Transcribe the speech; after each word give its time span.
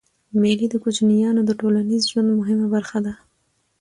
مېلې 0.41 0.67
د 0.71 0.75
کوچنيانو 0.83 1.41
د 1.45 1.51
ټولنیز 1.59 2.01
ژوند 2.11 2.29
مهمه 2.39 2.67
برخه 2.75 2.99
ده. 3.05 3.13